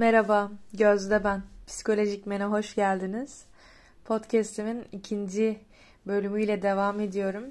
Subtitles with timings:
[0.00, 1.42] Merhaba, Gözde ben.
[1.66, 3.44] Psikolojik Men'e hoş geldiniz.
[4.04, 5.60] Podcast'imin ikinci
[6.06, 7.44] bölümüyle devam ediyorum.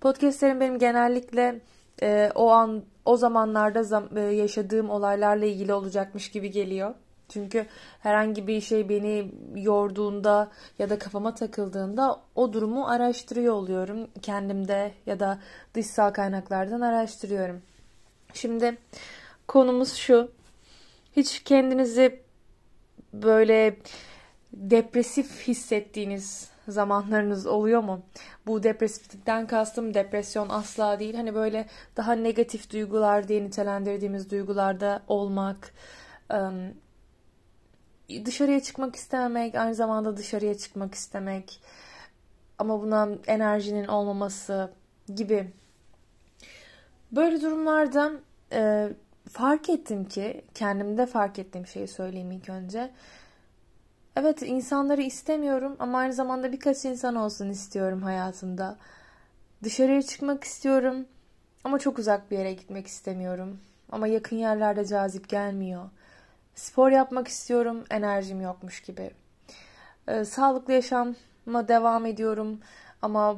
[0.00, 1.60] Podcast'lerim benim genellikle
[2.02, 6.94] e, o an o zamanlarda zam, e, yaşadığım olaylarla ilgili olacakmış gibi geliyor.
[7.28, 7.66] Çünkü
[8.00, 14.08] herhangi bir şey beni yorduğunda ya da kafama takıldığında o durumu araştırıyor oluyorum.
[14.22, 15.38] Kendimde ya da
[15.74, 17.62] dışsal kaynaklardan araştırıyorum.
[18.34, 18.78] Şimdi
[19.48, 20.39] konumuz şu.
[21.16, 22.22] Hiç kendinizi
[23.12, 23.76] böyle
[24.52, 28.02] depresif hissettiğiniz zamanlarınız oluyor mu?
[28.46, 31.14] Bu depresiflikten kastım depresyon asla değil.
[31.14, 35.74] Hani böyle daha negatif duygular diye nitelendirdiğimiz duygularda olmak,
[38.24, 41.60] dışarıya çıkmak istememek, aynı zamanda dışarıya çıkmak istemek
[42.58, 44.70] ama buna enerjinin olmaması
[45.14, 45.50] gibi.
[47.12, 48.12] Böyle durumlarda
[49.28, 52.90] fark ettim ki kendimde fark ettiğim şeyi söyleyeyim ilk önce.
[54.16, 58.76] Evet insanları istemiyorum ama aynı zamanda birkaç insan olsun istiyorum hayatımda.
[59.62, 61.06] Dışarıya çıkmak istiyorum
[61.64, 63.60] ama çok uzak bir yere gitmek istemiyorum.
[63.92, 65.90] Ama yakın yerlerde cazip gelmiyor.
[66.54, 69.10] Spor yapmak istiyorum, enerjim yokmuş gibi.
[70.08, 72.60] Ee, sağlıklı yaşama devam ediyorum
[73.02, 73.36] ama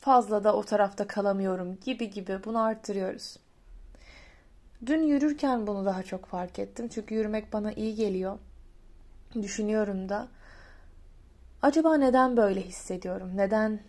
[0.00, 3.36] fazla da o tarafta kalamıyorum gibi gibi bunu arttırıyoruz.
[4.86, 6.88] Dün yürürken bunu daha çok fark ettim.
[6.88, 8.38] Çünkü yürümek bana iyi geliyor.
[9.34, 10.28] Düşünüyorum da.
[11.62, 13.30] Acaba neden böyle hissediyorum?
[13.34, 13.80] Neden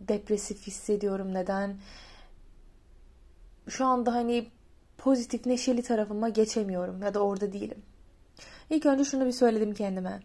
[0.00, 1.34] depresif hissediyorum?
[1.34, 1.76] Neden
[3.68, 4.48] şu anda hani
[4.98, 7.82] pozitif neşeli tarafıma geçemiyorum ya da orada değilim.
[8.70, 10.20] İlk önce şunu bir söyledim kendime.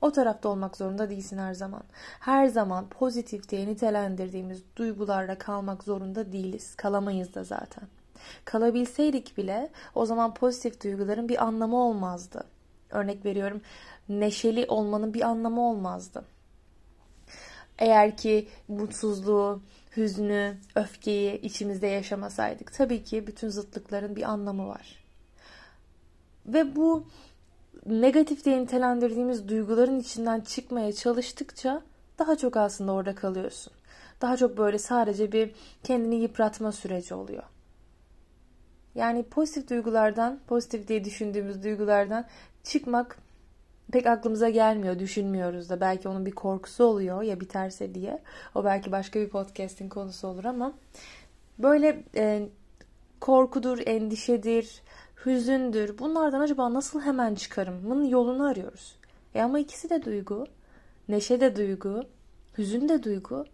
[0.00, 1.82] O tarafta olmak zorunda değilsin her zaman.
[2.20, 6.74] Her zaman pozitif diye nitelendirdiğimiz duygularla kalmak zorunda değiliz.
[6.74, 7.88] Kalamayız da zaten.
[8.44, 12.44] Kalabilseydik bile o zaman pozitif duyguların bir anlamı olmazdı.
[12.90, 13.60] Örnek veriyorum
[14.08, 16.24] neşeli olmanın bir anlamı olmazdı.
[17.78, 19.62] Eğer ki mutsuzluğu,
[19.96, 25.04] hüznü, öfkeyi içimizde yaşamasaydık tabii ki bütün zıtlıkların bir anlamı var.
[26.46, 27.06] Ve bu
[27.86, 31.82] negatif diye nitelendirdiğimiz duyguların içinden çıkmaya çalıştıkça
[32.18, 33.72] daha çok aslında orada kalıyorsun.
[34.20, 35.54] Daha çok böyle sadece bir
[35.84, 37.42] kendini yıpratma süreci oluyor.
[38.96, 42.24] Yani pozitif duygulardan, pozitif diye düşündüğümüz duygulardan
[42.64, 43.18] çıkmak
[43.92, 45.80] pek aklımıza gelmiyor, düşünmüyoruz da.
[45.80, 48.22] Belki onun bir korkusu oluyor ya biterse diye.
[48.54, 50.72] O belki başka bir podcast'in konusu olur ama
[51.58, 52.48] böyle e,
[53.20, 54.82] korkudur, endişedir,
[55.26, 55.98] hüzündür.
[55.98, 58.96] Bunlardan acaba nasıl hemen çıkarımın yolunu arıyoruz.
[59.34, 60.46] E ama ikisi de duygu.
[61.08, 62.02] Neşe de duygu,
[62.58, 63.44] hüzün de duygu.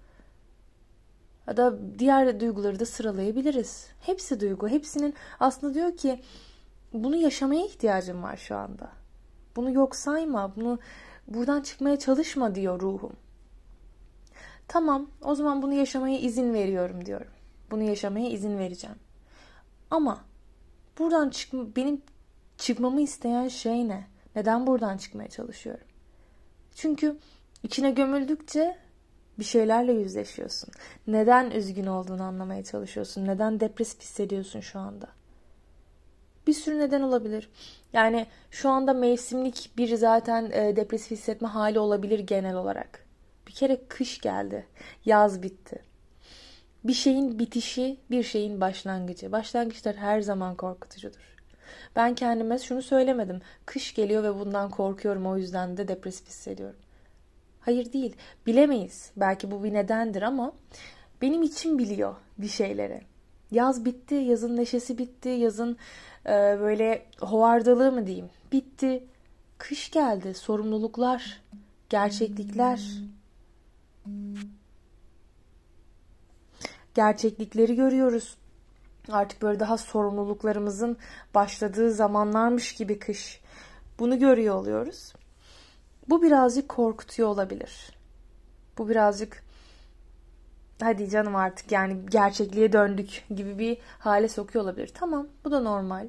[1.46, 3.86] Ya da diğer duyguları da sıralayabiliriz.
[4.00, 4.68] Hepsi duygu.
[4.68, 6.22] Hepsinin aslında diyor ki
[6.92, 8.90] bunu yaşamaya ihtiyacım var şu anda.
[9.56, 10.56] Bunu yok sayma.
[10.56, 10.78] Bunu
[11.28, 13.12] buradan çıkmaya çalışma diyor ruhum.
[14.68, 17.30] Tamam o zaman bunu yaşamaya izin veriyorum diyorum.
[17.70, 18.96] Bunu yaşamaya izin vereceğim.
[19.90, 20.24] Ama
[20.98, 22.02] buradan çık benim
[22.58, 24.06] çıkmamı isteyen şey ne?
[24.36, 25.86] Neden buradan çıkmaya çalışıyorum?
[26.74, 27.18] Çünkü
[27.62, 28.76] içine gömüldükçe
[29.38, 30.70] bir şeylerle yüzleşiyorsun.
[31.06, 33.26] Neden üzgün olduğunu anlamaya çalışıyorsun.
[33.26, 35.08] Neden depresif hissediyorsun şu anda?
[36.46, 37.50] Bir sürü neden olabilir.
[37.92, 43.06] Yani şu anda mevsimlik bir zaten e, depresif hissetme hali olabilir genel olarak.
[43.48, 44.66] Bir kere kış geldi.
[45.04, 45.82] Yaz bitti.
[46.84, 49.32] Bir şeyin bitişi, bir şeyin başlangıcı.
[49.32, 51.36] Başlangıçlar her zaman korkutucudur.
[51.96, 53.40] Ben kendime şunu söylemedim.
[53.66, 56.76] Kış geliyor ve bundan korkuyorum o yüzden de depresif hissediyorum.
[57.64, 58.16] Hayır değil.
[58.46, 59.10] Bilemeyiz.
[59.16, 60.52] Belki bu bir nedendir ama
[61.22, 63.00] benim içim biliyor bir şeyleri.
[63.50, 65.76] Yaz bitti, yazın neşesi bitti, yazın
[66.26, 66.30] e,
[66.60, 69.04] böyle hovardalığı mı diyeyim bitti.
[69.58, 71.42] Kış geldi, sorumluluklar,
[71.88, 72.80] gerçeklikler.
[76.94, 78.36] Gerçeklikleri görüyoruz.
[79.08, 80.96] Artık böyle daha sorumluluklarımızın
[81.34, 83.40] başladığı zamanlarmış gibi kış.
[83.98, 85.12] Bunu görüyor oluyoruz.
[86.08, 87.92] Bu birazcık korkutuyor olabilir.
[88.78, 89.42] Bu birazcık
[90.80, 94.90] hadi canım artık yani gerçekliğe döndük gibi bir hale sokuyor olabilir.
[94.94, 96.08] Tamam bu da normal.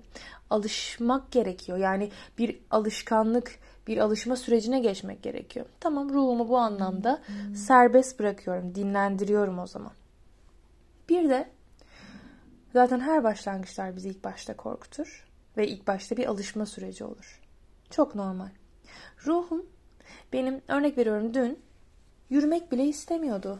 [0.50, 1.78] Alışmak gerekiyor.
[1.78, 5.66] Yani bir alışkanlık, bir alışma sürecine geçmek gerekiyor.
[5.80, 7.22] Tamam ruhumu bu anlamda
[7.56, 9.92] serbest bırakıyorum, dinlendiriyorum o zaman.
[11.10, 11.50] Bir de
[12.74, 17.42] zaten her başlangıçlar bizi ilk başta korkutur ve ilk başta bir alışma süreci olur.
[17.90, 18.50] Çok normal.
[19.26, 19.66] Ruhum
[20.34, 21.60] benim örnek veriyorum dün
[22.30, 23.60] yürümek bile istemiyordu.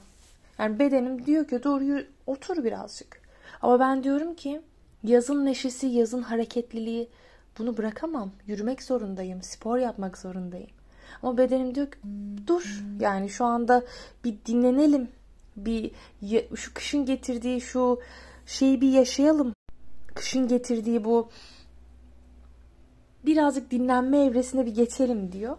[0.60, 3.22] Yani bedenim diyor ki dur yürü, otur birazcık.
[3.62, 4.62] Ama ben diyorum ki
[5.04, 7.10] yazın neşesi, yazın hareketliliği
[7.60, 8.32] bunu bırakamam.
[8.48, 10.70] Yürümek zorundayım, spor yapmak zorundayım.
[11.24, 11.98] Ama bedenim diyor ki
[12.48, 13.84] dur yani şu anda
[14.24, 15.08] bir dinlenelim.
[15.58, 15.92] Bir
[16.56, 18.00] şu kışın getirdiği şu
[18.46, 19.54] şeyi bir yaşayalım.
[20.16, 21.30] Kışın getirdiği bu
[23.26, 25.58] birazcık dinlenme evresine bir geçelim diyor.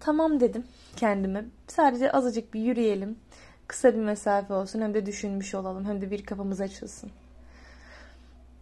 [0.00, 0.64] Tamam dedim
[0.96, 1.44] kendime.
[1.66, 3.18] Sadece azıcık bir yürüyelim.
[3.66, 7.10] Kısa bir mesafe olsun hem de düşünmüş olalım hem de bir kafamız açılsın.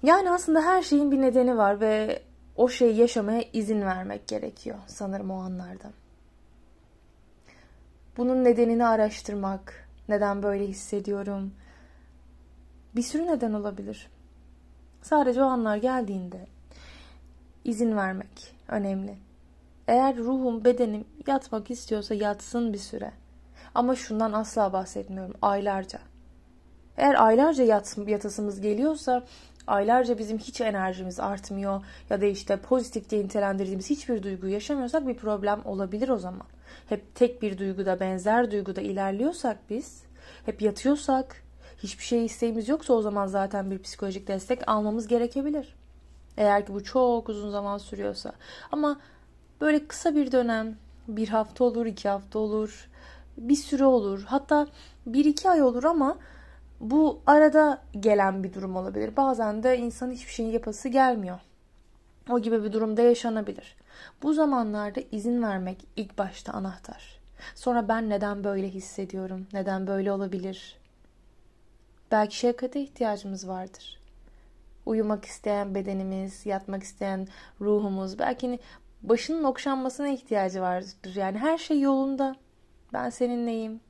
[0.03, 2.23] Yani aslında her şeyin bir nedeni var ve
[2.57, 5.91] o şeyi yaşamaya izin vermek gerekiyor sanırım o anlarda.
[8.17, 11.55] Bunun nedenini araştırmak, neden böyle hissediyorum.
[12.97, 14.11] Bir sürü neden olabilir.
[15.03, 16.47] Sadece o anlar geldiğinde
[17.65, 19.26] izin vermek önemli.
[19.89, 23.13] Eğer ruhum, bedenim yatmak istiyorsa yatsın bir süre.
[23.75, 25.35] Ama şundan asla bahsetmiyorum.
[25.43, 25.99] Aylarca.
[26.97, 29.25] Eğer aylarca yat, yatasımız geliyorsa
[29.67, 35.17] aylarca bizim hiç enerjimiz artmıyor ya da işte pozitif diye nitelendirdiğimiz hiçbir duyguyu yaşamıyorsak bir
[35.17, 36.47] problem olabilir o zaman.
[36.89, 40.03] Hep tek bir duyguda, benzer duyguda ilerliyorsak biz,
[40.47, 41.43] hep yatıyorsak,
[41.79, 45.75] hiçbir şey isteğimiz yoksa o zaman zaten bir psikolojik destek almamız gerekebilir.
[46.37, 48.33] Eğer ki bu çok uzun zaman sürüyorsa.
[48.73, 49.01] Ama
[49.61, 50.77] böyle kısa bir dönem,
[51.09, 52.89] bir hafta olur, iki hafta olur,
[53.39, 54.25] bir süre olur.
[54.27, 54.67] Hatta
[55.07, 56.19] bir iki ay olur ama
[56.81, 59.17] bu arada gelen bir durum olabilir.
[59.17, 61.39] Bazen de insan hiçbir şeyin yapası gelmiyor.
[62.31, 63.77] O gibi bir durumda yaşanabilir.
[64.23, 67.21] Bu zamanlarda izin vermek ilk başta anahtar.
[67.55, 69.47] Sonra ben neden böyle hissediyorum?
[69.53, 70.77] Neden böyle olabilir?
[72.11, 74.01] Belki şefkate ihtiyacımız vardır.
[74.87, 77.29] Uyumak isteyen bedenimiz, yatmak isteyen
[77.61, 78.59] ruhumuz, belki
[79.07, 81.15] başının okşanmasına ihtiyacı vardır.
[81.15, 82.37] Yani her şey yolunda.
[82.93, 83.81] Ben seninleyim,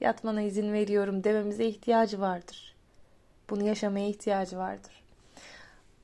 [0.00, 2.76] yatmana izin veriyorum dememize ihtiyacı vardır.
[3.50, 5.02] Bunu yaşamaya ihtiyacı vardır.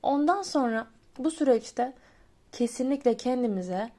[0.03, 0.87] Ondan sonra
[1.17, 1.93] bu süreçte
[2.51, 3.89] kesinlikle kendimize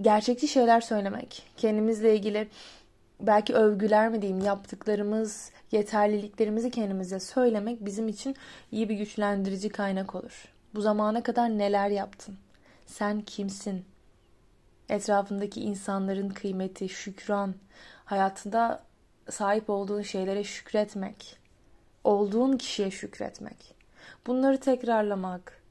[0.00, 2.48] gerçekçi şeyler söylemek, kendimizle ilgili
[3.20, 8.36] belki övgüler mi diyeyim yaptıklarımız, yeterliliklerimizi kendimize söylemek bizim için
[8.72, 10.44] iyi bir güçlendirici kaynak olur.
[10.74, 12.38] Bu zamana kadar neler yaptın?
[12.86, 13.84] Sen kimsin?
[14.88, 17.54] Etrafındaki insanların kıymeti, şükran,
[18.04, 18.82] hayatında
[19.30, 21.38] sahip olduğun şeylere şükretmek,
[22.04, 23.74] olduğun kişiye şükretmek.
[24.26, 25.62] Bunları tekrarlamak,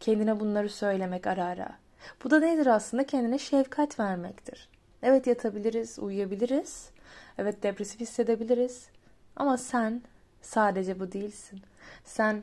[0.00, 1.78] kendine bunları söylemek ara ara.
[2.24, 3.06] Bu da nedir aslında?
[3.06, 4.68] Kendine şefkat vermektir.
[5.02, 6.90] Evet yatabiliriz, uyuyabiliriz.
[7.38, 8.88] Evet depresif hissedebiliriz.
[9.36, 10.02] Ama sen
[10.42, 11.62] sadece bu değilsin.
[12.04, 12.42] Sen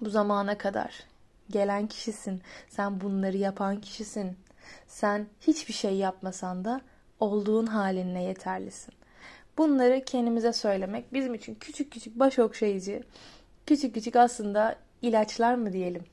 [0.00, 1.04] bu zamana kadar
[1.50, 2.42] gelen kişisin.
[2.68, 4.36] Sen bunları yapan kişisin.
[4.86, 6.80] Sen hiçbir şey yapmasan da
[7.20, 8.94] olduğun halinle yeterlisin.
[9.58, 13.02] Bunları kendimize söylemek bizim için küçük küçük baş okşayıcı,
[13.66, 16.04] küçük küçük aslında ilaçlar mı diyelim.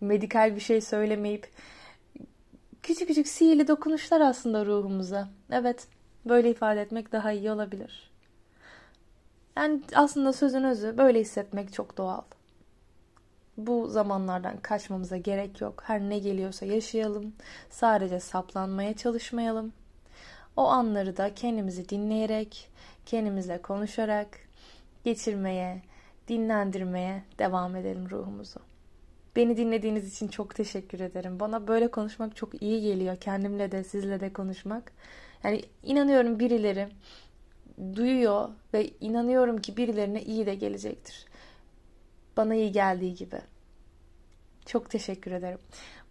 [0.00, 1.50] Medikal bir şey söylemeyip
[2.82, 5.28] küçük küçük sihirli dokunuşlar aslında ruhumuza.
[5.50, 5.86] Evet,
[6.24, 8.12] böyle ifade etmek daha iyi olabilir.
[9.56, 12.22] Yani aslında sözün özü böyle hissetmek çok doğal.
[13.56, 15.82] Bu zamanlardan kaçmamıza gerek yok.
[15.86, 17.32] Her ne geliyorsa yaşayalım.
[17.70, 19.72] Sadece saplanmaya çalışmayalım.
[20.56, 22.68] O anları da kendimizi dinleyerek,
[23.06, 24.38] kendimizle konuşarak
[25.04, 25.82] geçirmeye,
[26.28, 28.60] dinlendirmeye devam edelim ruhumuzu.
[29.36, 31.40] Beni dinlediğiniz için çok teşekkür ederim.
[31.40, 33.16] Bana böyle konuşmak çok iyi geliyor.
[33.16, 34.92] Kendimle de sizle de konuşmak.
[35.44, 36.88] Yani inanıyorum birileri
[37.96, 41.26] duyuyor ve inanıyorum ki birilerine iyi de gelecektir.
[42.36, 43.40] Bana iyi geldiği gibi.
[44.66, 45.58] Çok teşekkür ederim.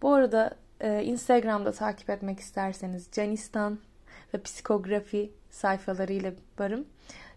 [0.02, 0.50] Bu arada
[0.80, 3.78] e, Instagram'da takip etmek isterseniz Canistan
[4.34, 6.86] ve psikografi sayfalarıyla varım.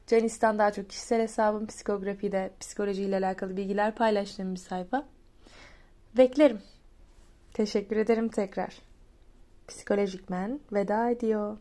[0.08, 1.68] Canistan daha çok kişisel hesabım.
[1.68, 5.06] Psikografi de psikolojiyle alakalı bilgiler paylaştığım bir sayfa.
[6.18, 6.62] Beklerim.
[7.54, 8.78] Teşekkür ederim tekrar.
[9.68, 11.58] Psikolojik Men veda ediyor.